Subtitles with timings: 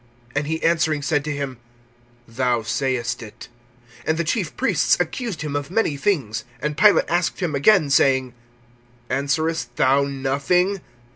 [0.35, 1.59] And he answering said to him:
[2.27, 3.49] Thou sayest it.
[4.07, 6.43] (3)And the chief priests accused him of many things.
[6.63, 8.33] (4)And Pilate asked him again, saying:
[9.11, 10.81] Answerest thou nothing?